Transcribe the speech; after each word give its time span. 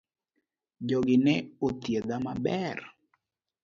Jogi 0.87 1.17
ne 1.25 1.35
othiedha 1.65 2.17
maber 2.25 2.77